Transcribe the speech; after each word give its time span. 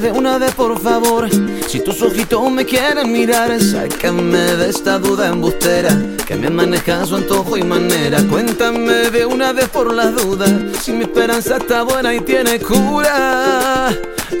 De 0.00 0.10
una 0.10 0.38
vez, 0.38 0.52
por 0.54 0.78
favor. 0.80 1.28
Si 1.68 1.78
tus 1.78 2.02
ojitos 2.02 2.50
me 2.50 2.64
quieren 2.64 3.12
mirar, 3.12 3.60
sácame 3.60 4.38
de 4.38 4.70
esta 4.70 4.98
duda 4.98 5.28
embustera. 5.28 5.96
Que 6.26 6.34
me 6.34 6.50
maneja 6.50 7.06
su 7.06 7.14
antojo 7.14 7.56
y 7.56 7.62
manera. 7.62 8.20
Cuéntame 8.24 9.10
de 9.10 9.24
una 9.24 9.52
vez 9.52 9.68
por 9.68 9.94
las 9.94 10.14
dudas. 10.16 10.50
Si 10.82 10.92
mi 10.92 11.02
esperanza 11.02 11.58
está 11.58 11.82
buena 11.82 12.12
y 12.12 12.20
tiene 12.20 12.58
cura. 12.58 13.96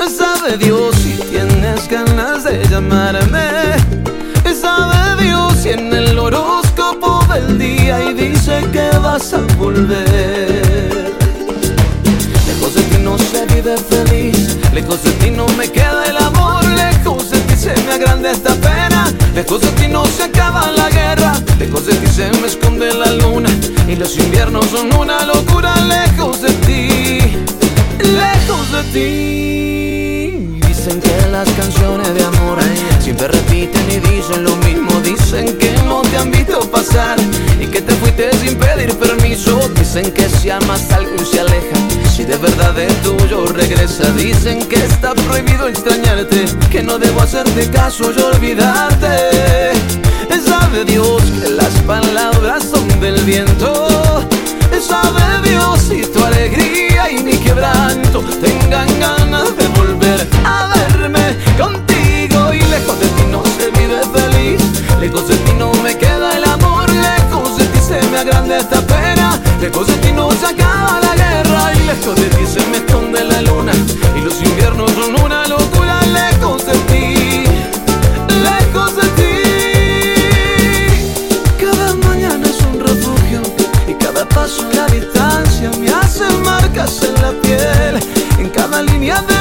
Sabe 0.08 0.58
Dios 0.58 0.94
si 0.96 1.12
tienes 1.30 1.88
ganas 1.88 2.44
de 2.44 2.60
llamarme. 2.68 3.76
Sabe 4.60 5.22
Dios 5.22 5.54
si 5.62 5.70
en 5.70 5.92
el 5.92 6.18
horóscopo 6.18 7.24
del 7.32 7.58
día 7.58 8.10
y 8.10 8.14
dice 8.14 8.60
que 8.72 8.90
vas 8.98 9.32
a 9.32 9.40
volver. 9.56 11.14
Lejos 12.46 12.74
de 12.74 12.82
ti 12.82 12.96
no 13.02 13.16
se 13.18 13.46
vive 13.54 13.76
feliz, 13.76 14.33
lejos 14.74 15.04
de 15.04 15.12
ti 15.12 15.30
no 15.30 15.46
me 15.56 15.70
queda 15.70 16.04
el 16.06 16.16
amor, 16.16 16.64
lejos 16.64 17.30
de 17.30 17.38
ti 17.40 17.56
se 17.56 17.72
me 17.86 17.92
agranda 17.92 18.32
esta 18.32 18.54
pena, 18.56 19.12
lejos 19.34 19.60
de 19.60 19.68
ti 19.68 19.86
no 19.88 20.04
se 20.04 20.24
acaba 20.24 20.70
la 20.72 20.90
guerra, 20.90 21.32
lejos 21.58 21.86
de 21.86 21.94
ti 21.94 22.06
se 22.08 22.30
me 22.40 22.48
esconde 22.48 22.92
la 22.92 23.10
luna 23.12 23.48
y 23.86 23.94
los 23.94 24.18
inviernos 24.18 24.66
son 24.66 24.92
una 24.96 25.24
locura, 25.24 25.74
lejos 25.76 26.42
de 26.42 26.52
ti, 26.66 27.18
lejos 28.00 28.72
de 28.72 28.82
ti. 28.92 30.60
Dicen 30.66 31.00
que 31.00 31.28
las 31.30 31.48
canciones 31.50 32.12
de 32.12 32.24
amor 32.24 32.58
siempre 33.04 33.28
repiten 33.28 33.86
y 33.90 34.00
dicen 34.00 34.44
lo 34.44 34.56
mismo. 34.56 34.90
Dicen 35.02 35.58
que 35.58 35.72
no 35.86 36.00
te 36.00 36.16
han 36.16 36.30
visto 36.30 36.58
pasar 36.70 37.18
y 37.60 37.66
que 37.66 37.82
te 37.82 37.92
fuiste 37.96 38.30
sin 38.38 38.56
pedir 38.56 38.94
permiso. 38.94 39.68
Dicen 39.78 40.10
que 40.10 40.26
si 40.30 40.48
amas 40.48 40.90
a 40.90 40.96
alguien 40.96 41.26
se 41.26 41.40
aleja, 41.40 41.76
si 42.16 42.24
de 42.24 42.38
verdad 42.38 42.78
es 42.78 42.94
tuyo 43.02 43.44
regresa. 43.46 44.10
Dicen 44.12 44.66
que 44.66 44.76
está 44.76 45.14
prohibido 45.14 45.68
extrañarte, 45.68 46.46
que 46.70 46.82
no 46.82 46.98
debo 46.98 47.20
hacerte 47.20 47.68
caso 47.68 48.10
y 48.10 48.22
olvidarte. 48.22 49.72
Sabe 50.46 50.84
Dios 50.84 51.22
que 51.42 51.50
las 51.50 51.74
palabras 51.86 52.64
son 52.64 52.88
del 53.00 53.20
viento. 53.24 54.26
Sabe 54.80 55.48
Dios 55.48 55.78
si 55.88 56.02
tu 56.06 56.24
alegría 56.24 57.10
y 57.10 57.22
mi 57.22 57.32
quebranto 57.32 58.20
tengan 58.42 58.88
ganas 58.98 59.54
de 59.56 59.66
volver 59.68 60.26
a 60.44 60.72
verme 60.74 61.36
contigo 61.58 61.93
lejos 65.04 65.28
de 65.28 65.36
ti 65.36 65.52
no 65.58 65.70
me 65.82 65.98
queda 65.98 66.34
el 66.34 66.44
amor, 66.44 66.88
lejos 66.90 67.58
de 67.58 67.66
ti 67.66 67.78
se 67.78 68.00
me 68.08 68.18
agranda 68.20 68.56
esta 68.56 68.80
pena, 68.80 69.38
lejos 69.60 69.86
de 69.86 69.92
ti 69.98 70.12
no 70.12 70.30
se 70.30 70.46
acaba 70.46 70.98
la 70.98 71.14
guerra 71.14 71.74
y 71.74 71.80
lejos 71.86 72.16
de 72.16 72.28
ti 72.30 72.46
se 72.46 72.66
me 72.70 72.78
esconde 72.78 73.22
la 73.22 73.42
luna 73.42 73.72
y 74.16 74.22
los 74.22 74.40
inviernos 74.40 74.90
son 74.92 75.20
una 75.22 75.46
locura, 75.46 76.00
lejos 76.06 76.64
de 76.64 76.72
ti, 76.88 77.44
lejos 78.48 78.96
de 78.96 79.06
ti. 79.18 79.34
Cada 81.60 81.94
mañana 82.08 82.46
es 82.48 82.58
un 82.62 82.80
refugio 82.80 83.42
y 83.86 83.92
cada 84.02 84.26
paso 84.26 84.62
la 84.72 84.86
distancia 84.86 85.70
me 85.80 85.90
hace 85.90 86.24
marcas 86.44 87.02
en 87.02 87.14
la 87.20 87.32
piel. 87.42 88.00
En 88.38 88.48
cada 88.48 88.82
línea 88.82 89.20
de 89.20 89.33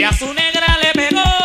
y 0.00 0.02
a 0.02 0.12
su 0.14 0.32
negra 0.32 0.78
le 0.82 0.92
pegó. 0.94 1.39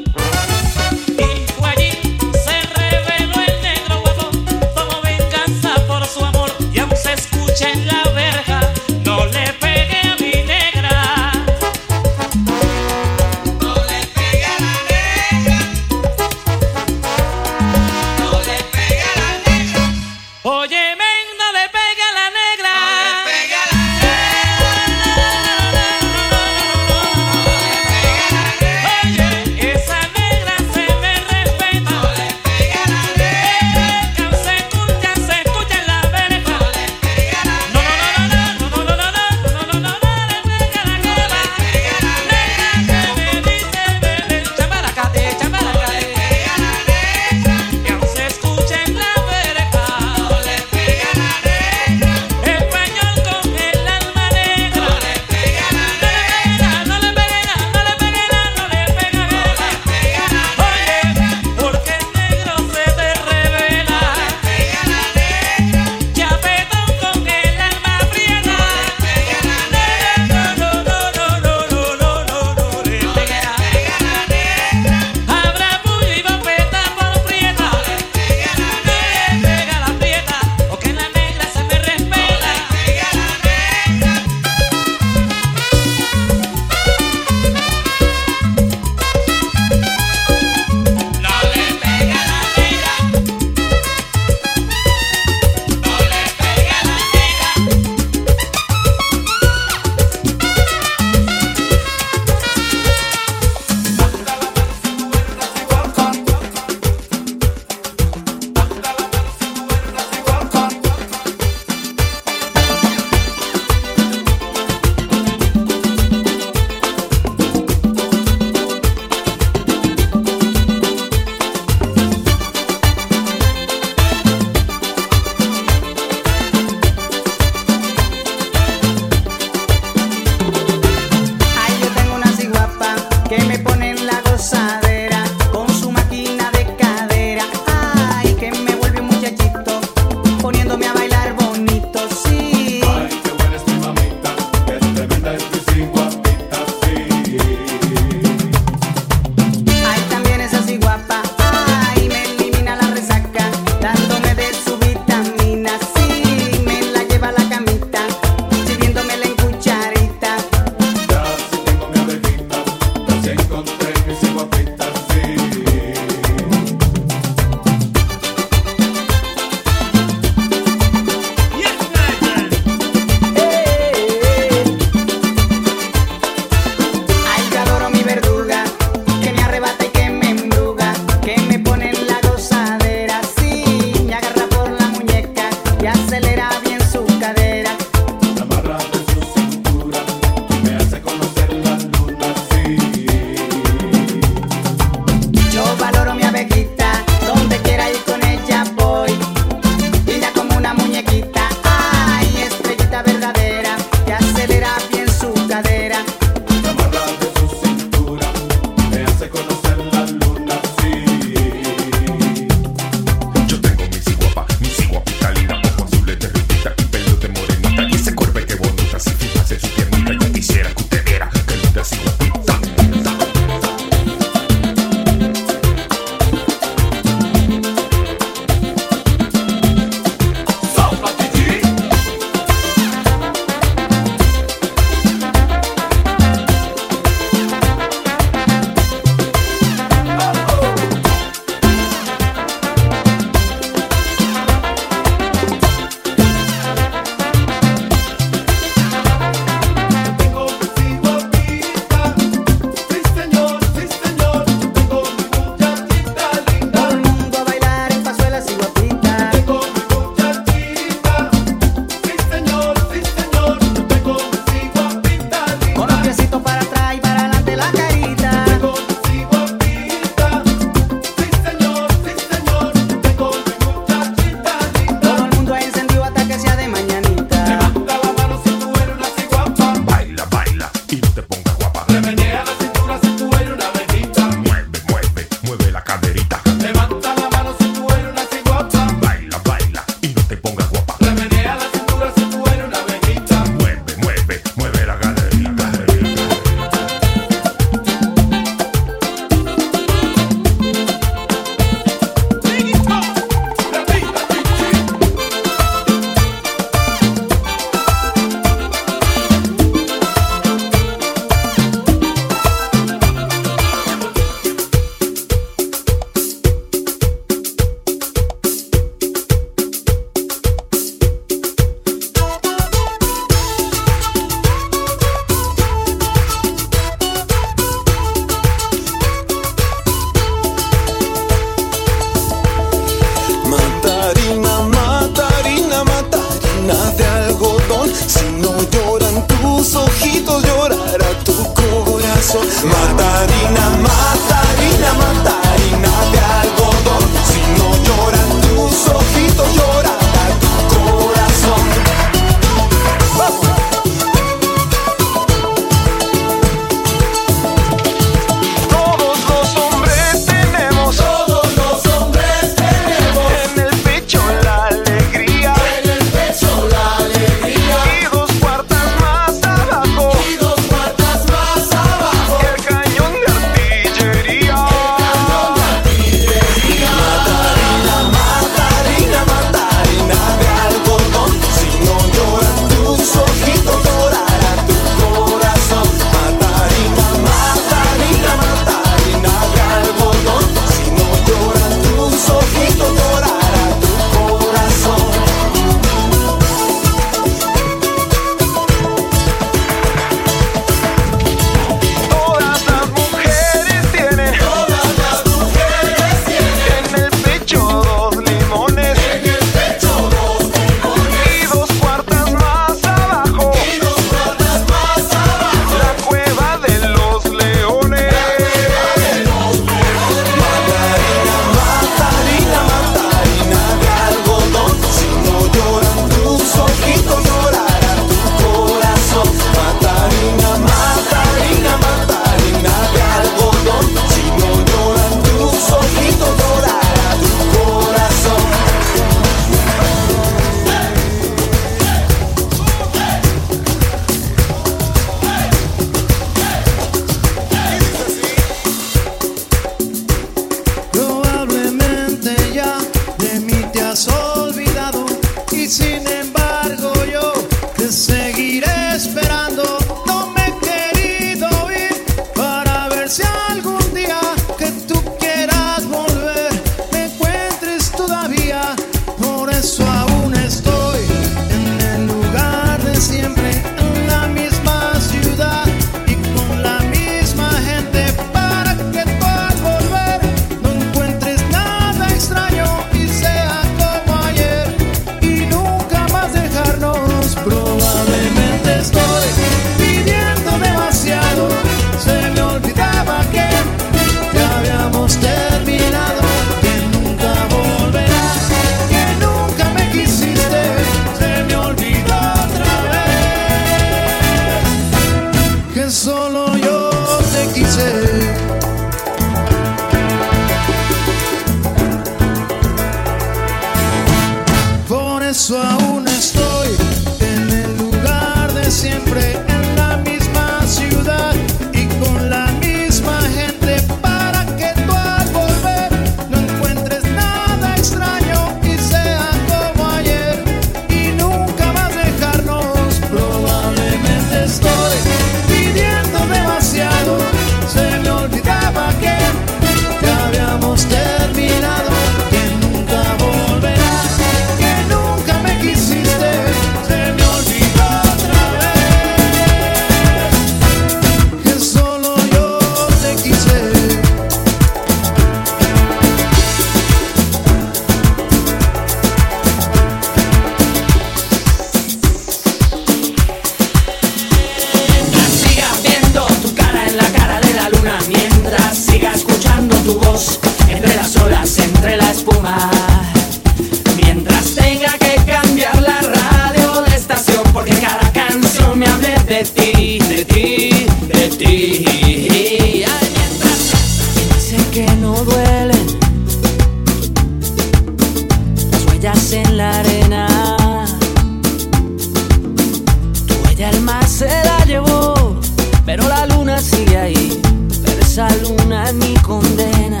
se 594.02 594.26
la 594.26 594.64
llevó, 594.64 595.40
pero 595.84 596.08
la 596.08 596.26
luna 596.26 596.58
sigue 596.60 596.96
ahí. 596.96 597.40
Pero 597.84 598.00
esa 598.00 598.28
luna 598.36 598.84
es 598.84 598.94
mi 598.94 599.14
condena. 599.14 600.00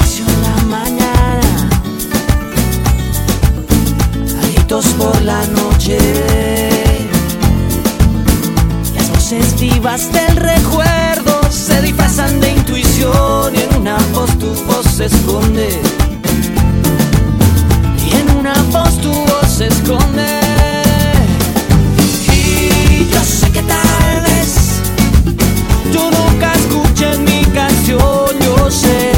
Nació 0.00 0.24
la 0.42 0.62
mañana, 0.64 1.70
agitos 4.42 4.86
por 4.98 5.20
la 5.22 5.44
noche. 5.48 5.98
Las 8.94 9.10
voces 9.10 9.60
vivas 9.60 10.12
del 10.12 10.36
recuerdo 10.36 11.40
se 11.50 11.82
disfrazan 11.82 12.40
de 12.40 12.50
intuición 12.52 13.54
y 13.54 13.60
en 13.60 13.80
una 13.80 13.98
voz 14.12 14.38
tu 14.38 14.52
voz 14.64 14.86
se 14.86 15.06
esconde. 15.06 15.80
Y 18.06 18.16
en 18.16 18.36
una 18.38 18.54
voz 18.70 18.98
tu 19.00 19.12
voz 19.12 19.50
se 19.56 19.66
esconde. 19.66 20.47
Tú 25.92 26.10
nunca 26.10 26.52
escuchas 26.52 27.18
mi 27.18 27.44
canción, 27.46 28.38
yo 28.40 28.70
sé. 28.70 29.17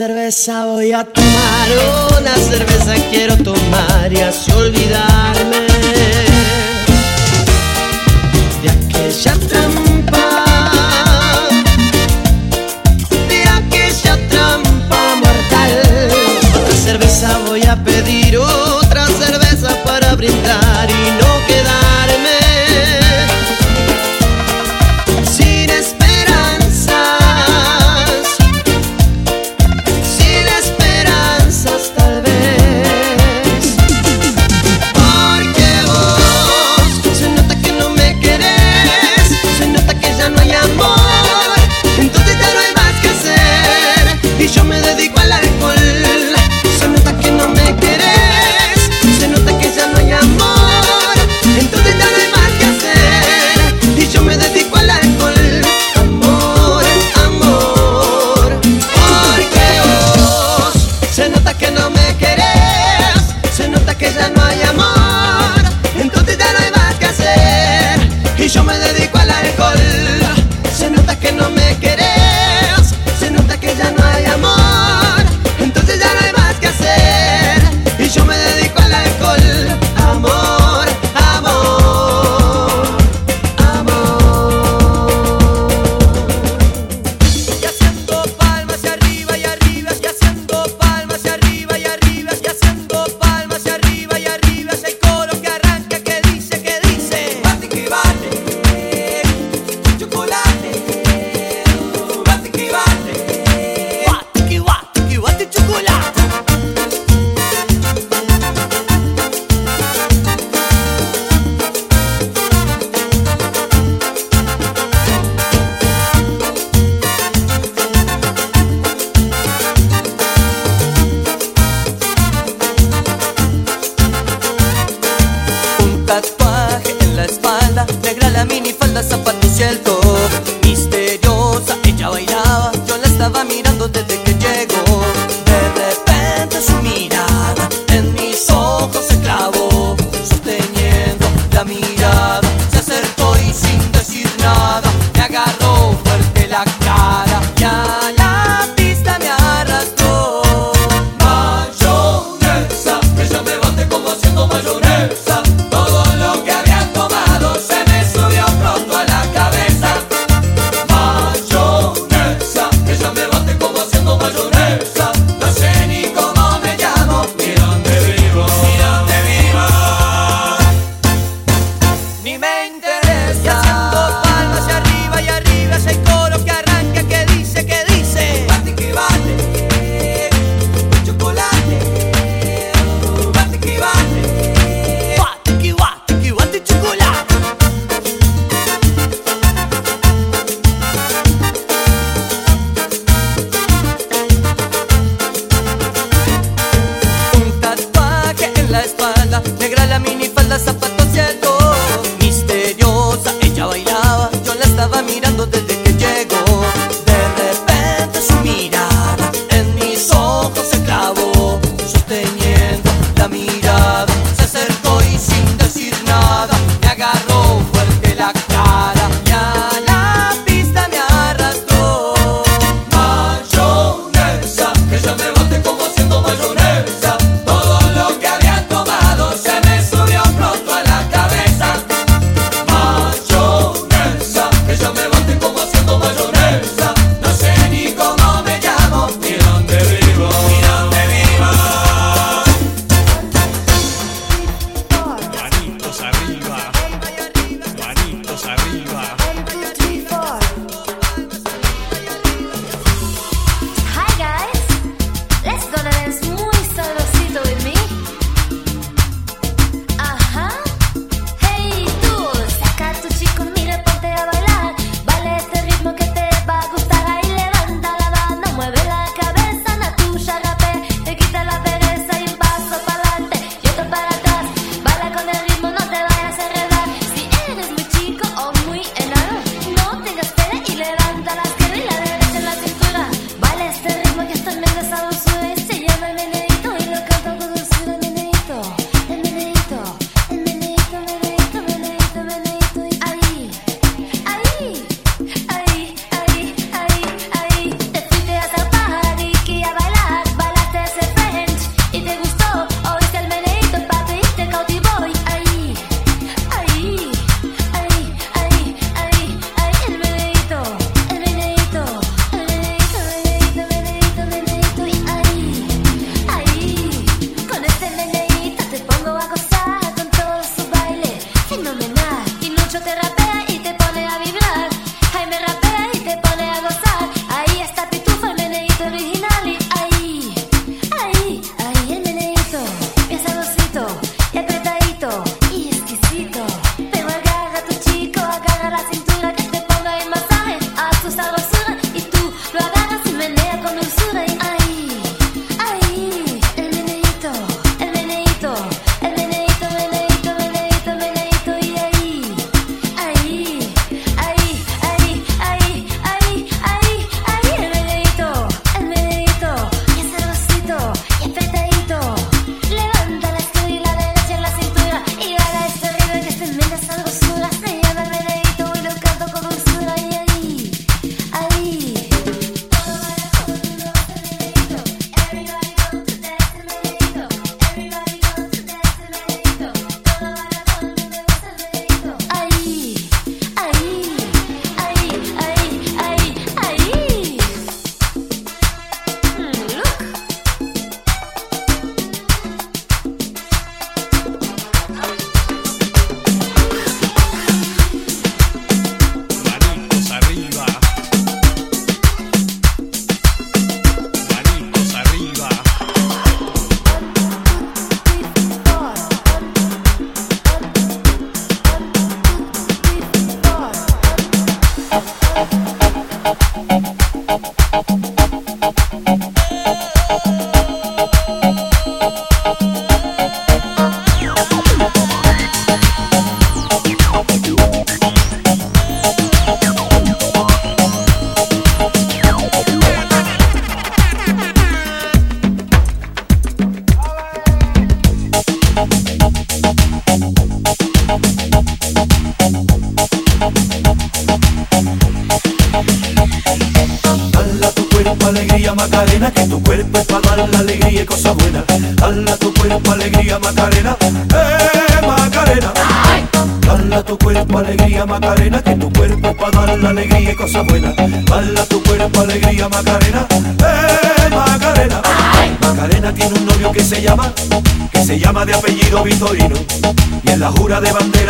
cerveza 0.00 0.64
voy 0.64 0.92
a 0.92 1.04
tomar, 1.04 1.68
una 2.18 2.34
cerveza 2.34 2.94
quiero 3.10 3.36
tomar 3.36 4.10
y 4.10 4.20
así 4.20 4.50
olvidarme. 4.50 5.69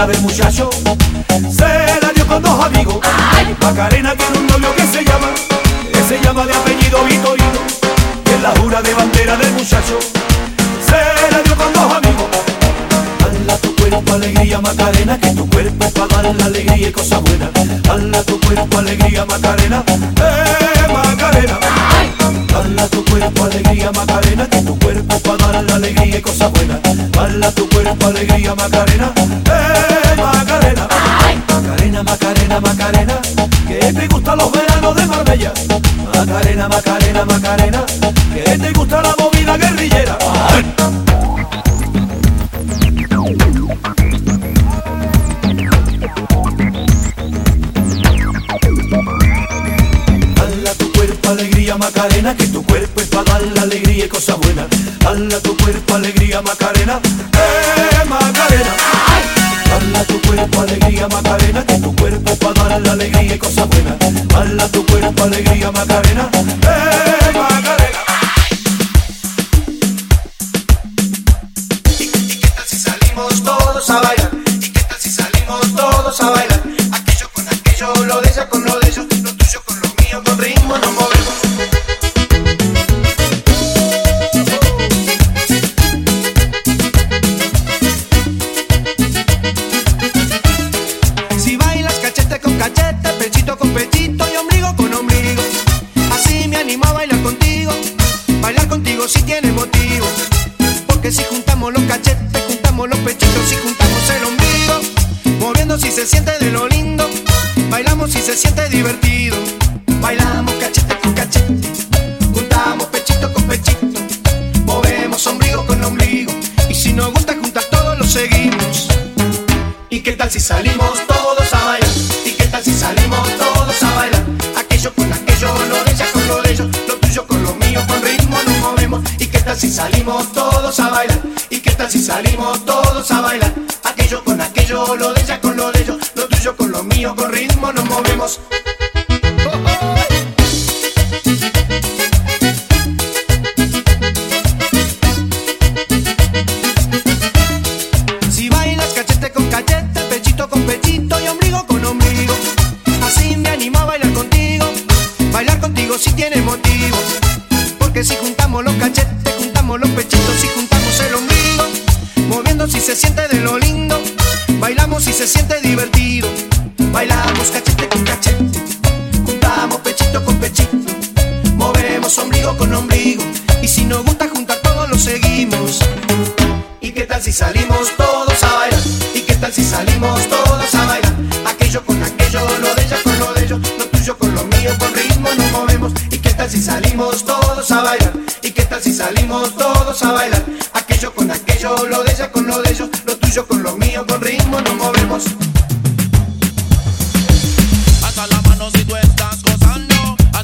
del 0.07 0.21
muchacho 0.23 0.71
se 1.51 1.67
la 2.01 2.13
dio 2.15 2.27
con 2.27 2.43
dos 2.43 2.65
amigos. 2.65 3.01
Macarena 3.61 4.15
tiene 4.17 4.39
un 4.39 4.47
novio 4.47 4.75
que 4.75 4.87
se 4.87 5.05
llama, 5.05 5.29
que 5.93 6.03
se 6.05 6.19
llama 6.23 6.47
de 6.47 6.55
apellido 6.55 7.05
Vitorino, 7.05 7.61
que 8.25 8.35
es 8.35 8.41
la 8.41 8.51
jura 8.61 8.81
de 8.81 8.95
bandera 8.95 9.37
del 9.37 9.53
muchacho. 9.53 9.99
Se 10.87 11.31
la 11.31 11.43
dio 11.43 11.55
con 11.55 11.73
dos 11.73 11.93
amigos. 11.93 12.27
Hala 13.25 13.57
tu 13.59 13.77
cuerpo 13.77 14.15
alegría 14.15 14.61
Macarena, 14.61 15.21
que 15.21 15.31
tu 15.31 15.49
cuerpo 15.51 15.85
es 15.85 15.93
para 15.93 16.23
dar 16.23 16.35
la 16.35 16.45
alegría 16.47 16.89
y 16.89 16.93
cosas 16.93 17.21
buenas. 17.23 17.51
Hala 17.89 18.23
tu 18.23 18.41
cuerpo 18.41 18.79
alegría 18.79 19.27
Macarena, 19.27 19.85
Baila 27.21 27.51
tu 27.53 27.69
cuerpo, 27.69 28.07
alegría, 28.07 28.55
Macarena. 28.55 29.13
¡Eh, 29.15 30.17
Macarena! 30.17 30.89
Ay. 31.23 31.43
Macarena, 31.47 32.03
Macarena, 32.03 32.61
Macarena. 32.61 33.15
Que 33.69 33.93
te 33.93 34.09
gustan 34.09 34.39
los 34.39 34.51
veranos 34.51 34.97
de 34.97 35.07
Marbella. 35.07 35.53
Macarena, 36.15 36.69
Macarena, 36.69 37.25
Macarena. 37.27 37.85
Que 38.33 38.59
te 38.59 38.73
gusta 38.73 39.03
la 39.03 39.15
movida 39.19 39.59
guerrillera. 39.59 40.17
Ay. 40.49 40.65
Tu 50.79 50.93
cuerpo, 50.93 51.29
alegría, 51.29 51.77
Macarena. 51.77 52.35
Que 52.35 52.47
tu 52.47 52.65
cuerpo 52.65 52.90
Dala 55.01 55.41
tu 55.41 55.57
cuerpo 55.57 55.95
alegría 55.95 56.41
Macarena, 56.43 57.01
eh 57.35 58.05
Macarena. 58.09 58.73
Dala 59.71 60.05
tu 60.05 60.21
cuerpo 60.23 60.61
alegría 60.61 61.09
Macarena, 61.09 61.65
que 61.67 61.79
tu 61.79 61.95
cuerpo 61.97 62.37
para 62.37 62.69
dar 62.69 62.81
la 62.83 62.93
alegría 62.93 63.35
y 63.35 63.39
cosas 63.39 63.69
buenas. 63.69 63.97
Dala 64.29 64.69
tu 64.69 64.85
cuerpo 64.87 65.25
alegría 65.25 65.71
Macarena, 65.73 66.31
eh 66.35 67.20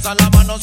Alza 0.07 0.23
la 0.23 0.31
mano 0.31 0.57